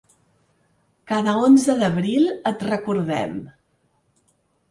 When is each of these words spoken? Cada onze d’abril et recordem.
Cada 1.11 1.33
onze 1.49 1.75
d’abril 1.83 2.25
et 2.53 2.65
recordem. 2.71 3.35